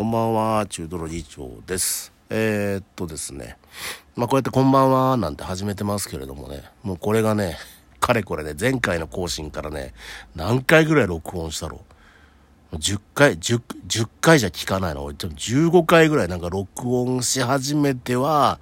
[0.00, 2.10] こんばんは、中トロ議長です。
[2.30, 3.58] えー、っとですね。
[4.16, 7.58] まあ、こうやってこんばんはなんて始めてますけれどもね、もうこれがね、
[8.00, 9.92] かれこれね、前回の更新からね、
[10.34, 11.82] 何回ぐらい録音したろ
[12.72, 12.76] う。
[12.76, 15.04] 10回、10、10回じゃ聞かないの。
[15.04, 18.58] 俺、15回ぐらいなんか録音し始めては、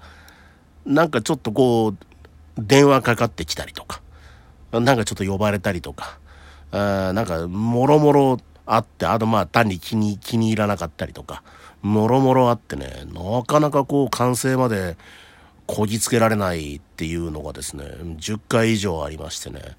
[0.84, 1.96] なんかちょっとこう、
[2.58, 4.02] 電話かかってきたりとか、
[4.72, 6.18] なんかちょっと呼ばれたりとか、
[6.72, 8.38] あなんか、もろもろ
[8.68, 11.42] あって、あとまあ単に気に、気に入らなかったりとか、
[11.82, 14.96] もろもろあってね、なかなかこう完成まで
[15.66, 19.76] こぎつけられないっていうのがですね、10回以上ありましてね、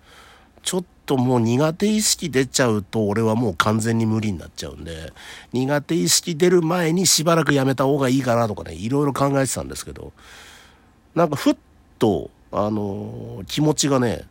[0.64, 5.14] ちょっともう苦手意識出ちゃうと俺はもう完全に無理になっちゃうんで、
[5.54, 10.14] 苦手意識出る前にしばらくやめた方がいいかなとかね、いろいろ考えてたんですけど、
[11.16, 11.58] なんかふっ
[11.98, 14.26] と、あのー気持ちがね、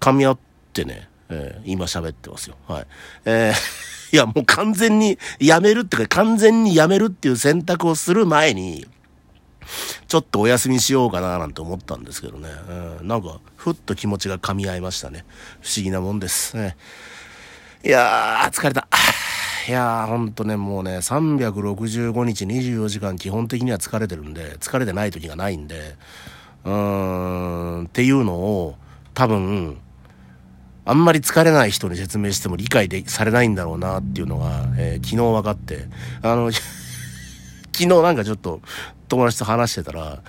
[0.00, 0.38] 噛み合っ
[0.72, 2.56] てね、えー今喋ってますよ。
[2.68, 2.86] はい。
[3.24, 3.54] えー
[4.12, 8.86] いや、もう完全にやめるってか、完全にやめるっていう選択をする前に、
[10.06, 12.50] ちょっとお休みしようかななんて思ったんですけどね。
[13.00, 15.24] うん、なんか、ふっと気持ちが噛み合いましたね。
[15.62, 16.54] 不思議なもんです。
[16.58, 16.76] ね、
[17.82, 18.86] いやー、疲れた。
[19.66, 25.94] いやー、ほんとね、もうね、365日24時間基本的には疲れてるんで、疲れてない時がないんで、
[26.64, 28.76] うーん、っていうのを、
[29.14, 29.78] 多分、
[30.84, 35.86] あんまり疲れない人に説明しても理解でされないんだろうなっていうのが、えー昨日分かって、
[36.22, 36.68] あの、 昨
[37.72, 38.60] 日なんかちょっと
[39.08, 40.22] 友達と話してたら、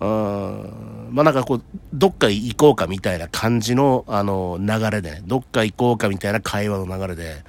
[0.00, 7.44] うーんまあなんかこう、どっか行こうかみたいな感じの、あの、流れで、どっか行こうかみたいな会話の流れで、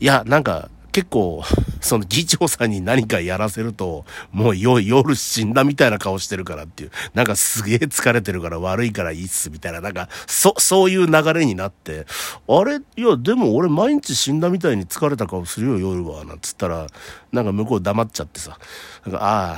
[0.00, 1.42] いや、なんか、結構、
[1.82, 12.06] その議長さんに何かやらせると、もうよ夜死んだみたいな顔してるからっていう、なんかすげえ疲れてるから悪いからいいっすみたいな、なんか、そ、そういう流れになって、
[12.48, 12.78] あれ？
[12.96, 16.24] いや、でも俺毎日死んだみたいに疲れた顔するよ、夜は。
[16.24, 16.86] なんつったら、
[17.30, 18.58] なんか向こう黙っちゃってさ、
[19.04, 19.52] なんか、あ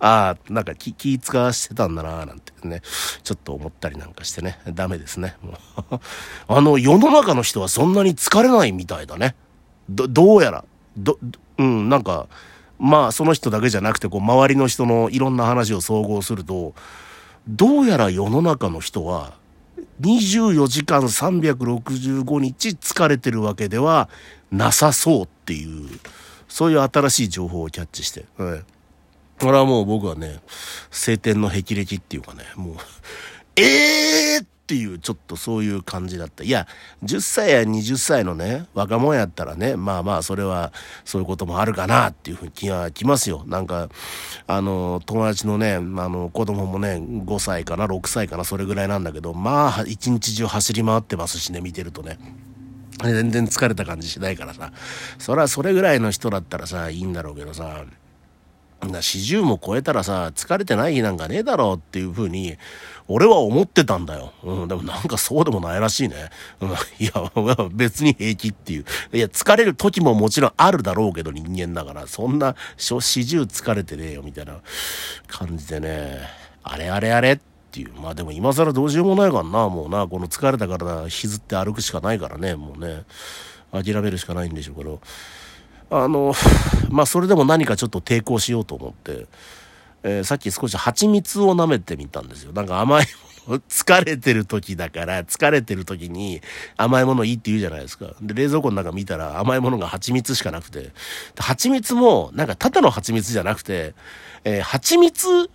[0.00, 2.82] あ、ああ、なんか気、気使わしてたんだな、なんてね、
[3.22, 5.36] ちょっと思ったりなんかしてね、ダメですね。
[5.42, 6.00] もう。
[6.48, 9.36] あの、世の中の人はそんなに疲れないみたいだね。
[9.90, 10.64] ど、どうやら、
[10.96, 11.18] ど、
[11.58, 12.28] うん、なんか、
[12.78, 16.74] まあ、その人だけじゃなくて、こう、周りの人のいろんな話を総合すると、
[17.46, 19.34] どうやら世の中の人は、
[20.00, 24.08] 24時間365日疲れてるわけでは
[24.50, 25.88] なさそうっていう、
[26.48, 28.64] そういう新しい情報をキャッチして、はい。
[29.40, 30.40] これはもう僕はね、
[30.90, 32.74] 晴天の霹靂っていうかね、もう、
[33.56, 36.44] えーっていう、ちょっとそういう感じだった。
[36.44, 36.68] いや、
[37.02, 40.72] 10歳や20歳のね、若者やったらね、まあまあ、それは、
[41.04, 43.42] そういうこともあるかなっていうふうに気がきますよ。
[43.48, 43.88] なんか、
[44.46, 52.20] あの、友達のね、あの、子供もね、5歳かな、6歳かな、それぐらいなんだけど、まあ、一日中走り回ってますしね、見てるとね。
[53.02, 54.70] 全然疲れた感じしないからさ。
[55.18, 57.84] それはそれぐらいの人だったらさ、いいんだろうけどさ、
[58.80, 62.56] 40も超えたらさ、疲れてない日なんかねえだろうっていう風に、
[63.08, 64.32] 俺は思ってたんだよ。
[64.42, 66.30] うん、でもなんかそうでもないらしいね。
[66.60, 66.74] うん、い
[67.04, 67.12] や、
[67.72, 68.84] 別に平気っていう。
[69.12, 74.58] いや、疲れる時ももちろんあるだろうけど人間だから、そんな、四十疲れてねえよみたいな
[75.26, 76.18] 感じでね、
[76.62, 77.38] あれあれあれっ
[77.70, 77.92] ていう。
[78.00, 83.04] まあでも今更どうしようもないからな、もうな、この疲れた体引きずって歩くしかないからね、もうね。
[83.72, 85.00] 諦めるしかないんでしょうけど。
[85.90, 86.34] あの、
[86.90, 89.26] まあ、それでも何かちょっと抵抗しようと思って、
[90.02, 92.52] えーさっき少し蜂蜜を舐めてみたんですよ。
[92.52, 93.06] なんか甘い
[93.46, 96.40] もの、疲れてる時だから、疲れてる時に
[96.76, 98.14] 甘いものいいって言うじゃないですか。
[98.22, 100.92] で、冷蔵庫の中見たら甘いものが蜂蜜しかなくて、
[101.36, 103.94] 蜂蜜も、なんかただの蜂蜜じゃなくて、
[104.44, 105.50] えー蜂蜜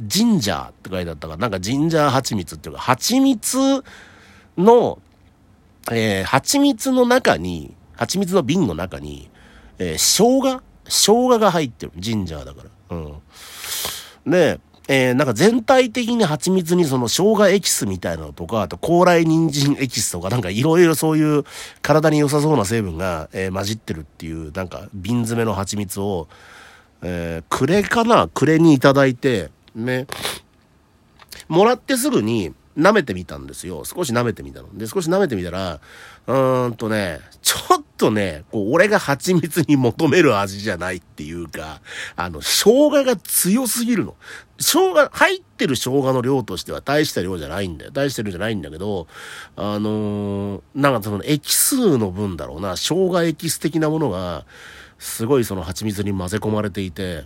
[0.00, 3.58] ジンジャーって書いてあったから、なんかジンジャー蜂蜜っていうか、蜂蜜
[4.56, 5.00] の、
[5.90, 9.28] えー蜂蜜の中に、蜂蜜の瓶の中に、
[9.78, 10.62] えー生姜？
[10.84, 10.90] 生
[11.28, 11.92] 姜が入ってる。
[11.96, 12.96] ジンジャーだから。
[12.96, 13.00] う
[14.28, 14.30] ん。
[14.30, 21.44] で、えーなんか全体的に蜂蜜にその生姜エキスみたいなのとか、あと高麗人参エキスとか、なんかいろいろそういう
[21.82, 26.28] 体に良さそうな成分が、えー混じってるっていう、なんか瓶詰めの蜂蜜を、
[27.02, 28.28] えー、暮れかな？
[28.28, 30.06] 暮れにいただいて、ね、
[31.48, 33.84] もらってすぐに舐めてみたんですよ。
[33.84, 34.76] 少し舐めてみたの。
[34.76, 35.80] で、少し舐めてみたら、
[36.26, 41.82] うーんとね、ちょっとね、こう、俺が蜂蜜に求める味じゃないっていうか、
[42.16, 44.14] あの、生姜が強すぎるの。
[44.58, 47.90] 生姜、入ってる生姜の量としては大した量じゃないんだよ。
[47.90, 49.08] 大した量じゃないんだけど、
[49.56, 54.46] あのーなんかそのエキスの分だろうな、生姜エキス的なものが、
[54.98, 57.24] すごいその蜂蜜に混ぜ込まれていて、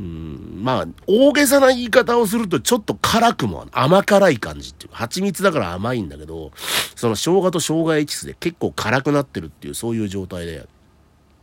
[0.00, 0.60] うん。
[0.62, 4.90] まあ、大げさな言い方をするとちょっと辛くも甘辛い感じっていう。
[4.90, 6.52] か、蜂蜜だから甘いんだけど、
[6.96, 10.66] その生姜と生姜エキスで結構辛くなってるっていう、そういう状態で。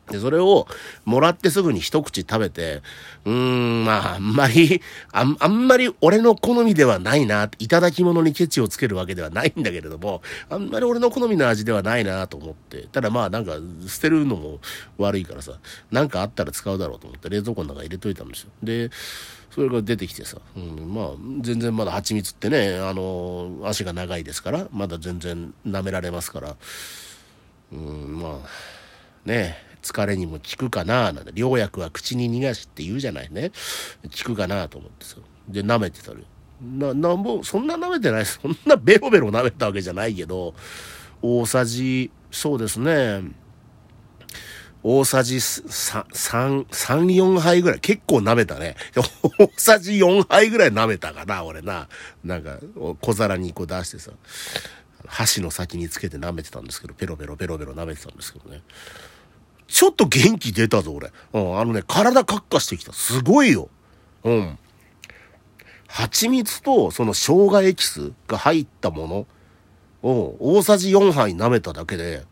[0.10, 0.68] で、それを
[1.06, 2.82] もらってすぐに一口食べて、
[3.26, 4.82] うーん、まあ、あんまり、
[5.12, 13.58] あんあんまり俺の好みではないな、いただき物にケチをつけるわけではないんだけれども、あんまり俺の好みの味ではないなと思って、ただまあなんか
[13.88, 14.60] 捨てるのも
[14.98, 15.54] 悪いからさ、
[15.92, 18.50] なんかあったら使うだろうと思って冷蔵庫の中入れといたんですよ。
[18.64, 18.90] で、
[19.58, 21.08] それが出てきてさ、うん、まあ、
[21.42, 26.56] 全然まだ蜂蜜ってね、あの、足が長いですから、まだ全然舐められますから、
[27.74, 28.48] うん、まあ、
[29.26, 33.52] ねえ疲れにも効くかななんて、良薬は口に逃がしって言うじゃないね。
[34.04, 35.18] 効くかなと思ってさ。
[35.48, 36.26] で、舐めてたのよ。
[36.62, 40.56] な、なんぼ、そんな舐めてない そんなベロベロ舐めたわけじゃないけど、
[41.22, 43.22] 大さじ、そうですね。
[44.84, 47.80] 大さじ3、3、4杯ぐらい。
[47.80, 48.76] 結構舐めたね。
[49.38, 51.88] 大さじ4杯ぐらい舐めたかな、俺な。
[52.24, 52.60] なんか、
[53.02, 54.12] 小皿にこう出してさ、
[55.06, 58.62] 箸の先につけて舐めてたんですけど、ペロペロペロペロ舐めてたんですけどね。
[59.68, 61.12] ちょっと元気出たぞ、俺。
[61.34, 62.94] うん、あのね、体カッカしてきた。
[62.94, 63.70] すごいよ。
[64.24, 64.58] うん。
[65.88, 69.28] 蜂蜜とその生姜エキスが入ったも
[70.04, 72.24] のを大さじ4杯舐めただけで、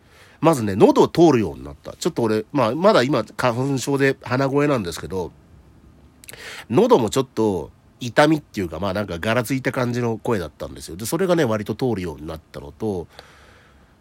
[0.42, 1.94] まずね、喉を通るようになった。
[1.94, 5.32] ちょっと俺、まあ、まだ今、花粉症で鼻声なんですけど、
[6.70, 10.96] 喉もちょっと痛みっていうか、まあなんかガラついた感じの声だったんですよ。
[10.96, 13.08] で、それがね、割と通るようになったのと、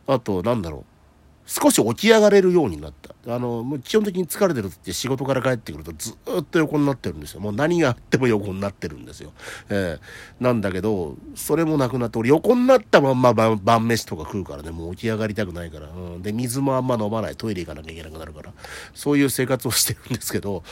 [0.06, 0.84] あと、なんだろう。
[1.46, 3.34] 少し起き上がれるようになった。
[3.34, 7.40] あの、もう基本的に疲れてるって仕事から帰ってくるとずっと横になってるんですよ。
[7.40, 9.32] もう何があっても横になってるんですよ。
[9.68, 15.88] えー、なんだけど、それもなくなって、俺横になったまんま晩晩飯とか食うからね、もう起き上がりたくないから。
[15.88, 16.22] うん。
[16.22, 17.36] で、水もあんま飲まない。
[17.36, 18.52] トイレ行かなきゃいけなくなるから。
[18.94, 20.62] そういう生活をしてるんですけど、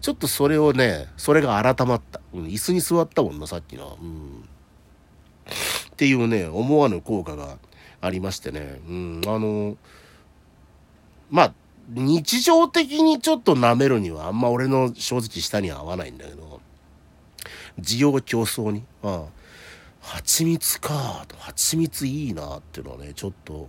[0.00, 2.20] ちょっとそれをね、それが改まった。
[2.32, 3.98] うん、椅子に座ったもんな、さっきの。
[4.00, 4.44] うん。
[5.92, 7.58] っていうね、思わぬ効果が
[8.00, 8.80] ありましてね。
[8.88, 9.76] うん、あの、
[11.30, 11.54] まあ、
[11.88, 16.60] 日常的にちょっと舐めるにはあんま俺の正直舌には合わないんだけど、
[17.80, 19.24] 需要競争に、ああ、
[20.00, 23.68] 蜂蜜か、蜂蜜いいなっていうのはね、ちょっと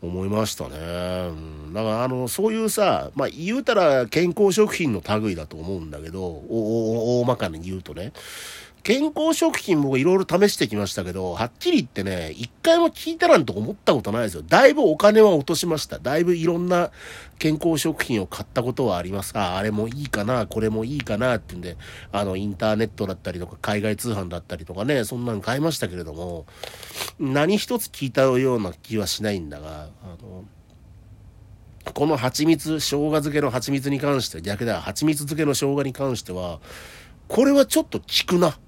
[0.00, 0.76] 思いましたね。
[0.76, 8.12] うん、だからあの、そういうさ、まあ言うたら健康食品の類だと思うんだけど、大まかに言うとね。
[8.82, 14.42] 健康食品もいろいろ試してきましたけど、はっきり言ってね、一回も聞いたなんて思ったことないですよ。
[14.42, 16.00] だいぶお金は落としました。
[16.00, 16.90] だいぶいろんな
[17.38, 19.38] 健康食品を買ったことはあります。
[19.38, 21.76] あ、あれもいいかな、これもいいかなってんで、
[22.10, 26.46] あの、インターネットだったりとか、海外通販だったりとかね、そんなの買いましたけれども、
[27.20, 30.44] 何一つ聞いたような気はしないんだが、あの、
[31.94, 36.58] この蜂蜜、生姜漬けの蜂蜜に関して、逆だ、蜂蜜漬けの生姜に関しては、
[37.28, 38.58] これはちょっと効くな。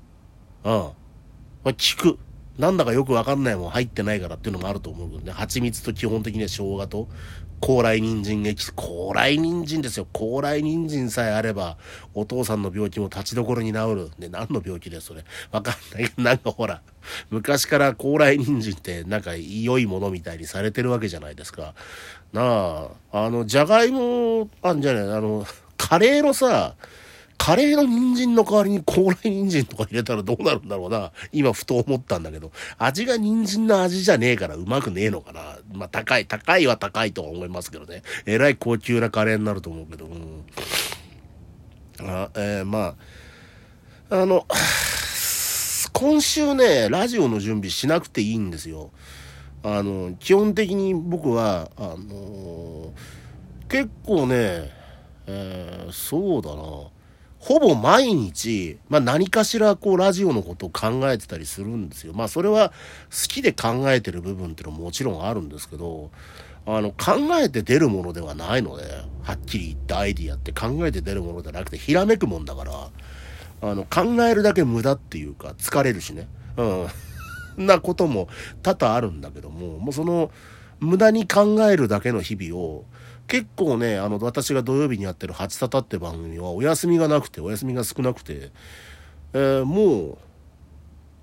[0.64, 0.72] うん。
[0.72, 2.18] ま、聞く。
[2.58, 5.32] なんだかよくわかんないもん入ってないからっていうのもあると思うけどね。
[5.32, 7.08] 蜂蜜と基本的には生姜と、
[7.60, 8.72] 高麗人参エキス。
[8.74, 10.06] 高麗人参ですよ。
[10.12, 11.78] 高麗人参さえあれば、
[12.12, 14.10] お父さんの病気も立ちどころに治る。
[14.18, 15.24] ね、何の病気だよ、それ。
[15.50, 16.12] わかんない。
[16.22, 16.82] なんかほら、
[17.30, 21.74] 昔から高麗人参ってなんか良いものみたいにされてるわけじゃないですか。
[22.32, 25.46] なあ、あの、じゃがいも、あんじゃない、あの、
[25.78, 26.74] カレーのさ、
[27.38, 31.12] カレーの人参の代わりに高麗人参とか入れたらどうなるんだろうな。
[31.32, 32.52] 今ふと思ったんだけど。
[32.78, 35.58] 味が人参の味じゃねえからうまくねえのかな。
[35.72, 38.02] まあ高い、高いは高いとは思いますけどね。
[38.26, 40.06] えらい高級なカレーになると思うけど。
[40.06, 40.44] うん、
[42.00, 42.96] あえー、ま
[44.10, 44.46] あ、あの、
[45.92, 48.90] 今週ね、ラジオの準備しなくていいんですよ。
[49.62, 52.90] あの、基本的に僕は、あのー、
[53.68, 54.70] 結構ね、
[55.26, 56.93] えー、そうだな。
[57.44, 62.14] ほぼ毎日、まあ何かしらこうラジオのことを考えてたりするんですよ。
[62.14, 62.70] まあそれは
[63.10, 66.10] 好きで考えてる部分っていうのももちろんあるんですけど、
[66.64, 68.84] あの考えて出るものではないので、
[69.22, 72.72] はっきり言ってアイディアって考えて出るものじゃなくてひらめくもんだから、
[73.60, 76.26] あの考えるだけ無駄っていうか疲れるしね。
[76.56, 76.86] うん。
[77.66, 78.28] なことも
[78.62, 80.30] 多々あるんだけども、もうその
[80.80, 82.84] 無駄に考えるだけの日々を
[83.26, 88.50] 結構ね、あの、私が土曜日にやってる八沙汰って番組はお休みがなくて、お休みが少なくて、
[89.32, 90.18] えー、もう、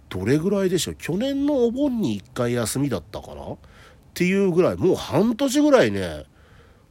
[0.10, 0.96] どれぐらいでしょう。
[0.96, 3.44] 去年のお盆に1回休みだったかな？
[3.44, 3.58] っ
[4.14, 6.26] ていうぐらい、もう半年ぐらいね、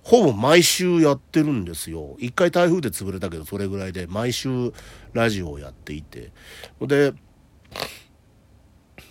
[0.02, 2.16] ほぼ毎週やってるんですよ。
[2.18, 4.72] 一回台風で潰れたけど、それぐらいで毎週
[5.12, 6.32] ラジオをやっていて。
[6.80, 7.12] で、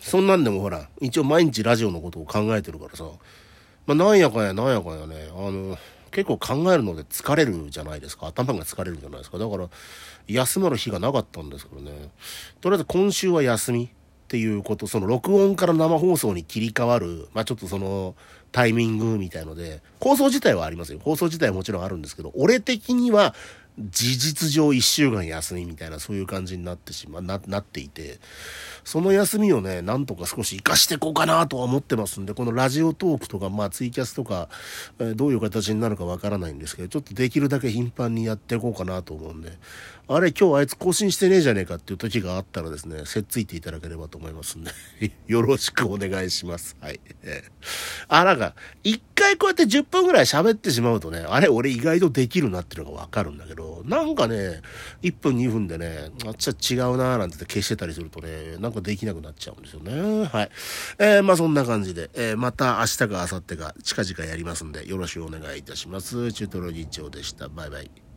[0.02, 3.06] そんなんでもほら、一応毎日ラジオのことを考えてるからさ、
[3.90, 5.76] まあ、なんやかんやなんやかんやね、あの、
[6.12, 8.28] 結構考えるので疲れるじゃないですか。
[8.28, 9.40] 頭が疲れるじゃないですか。
[9.40, 9.68] だから、
[10.28, 12.12] 休まる日がなかったんですけどね。
[12.62, 13.90] とりあえず今週は休みっ
[14.28, 18.16] ていうこと、その録音から生放送に切り替わる、まあちょっとその、
[18.52, 21.00] タイミングみたいので、放送自体はありますよ。
[21.00, 23.34] 放送自体はもちろんあるんですけど、俺的には
[23.80, 28.20] 事実上1週間休みみたいなそういう感じになってしま、な、なっていて、
[28.90, 34.50] その休みをね、なんとか少し活かしていこうかなとは思ってますんで、このラジオトークとか、まあツイキャスとか、
[34.98, 39.52] えー、どういう形になるかわからないんですけど、ちょっとできるだけ頻繁にやっていこうかなと思うんで、
[40.12, 44.72] あれ今日あいつ更新してねえじゃねえかっていう時があったらですね、せっついていただければと思いますんで、
[45.28, 46.76] よろしくお願いします。
[46.82, 47.00] はい。
[48.08, 54.62] あ、なんか、一回こうやって10分ぐらい喋ってしまうとね、あれ俺意外とできるなっていうのがわかるんだけど、なんかね、
[55.04, 60.26] 1分2分でね、あっちは違うなーなんて消してたりするとね、なんかできなくなっちゃうんですよね。
[60.26, 60.52] はい。
[60.98, 66.32] えー、まあそんな感じで、えー、また明日か明後日か近々やりますんで、よろしくお願いいたします。
[66.32, 67.50] チュートロ日長でした。
[67.50, 68.09] バイバイ。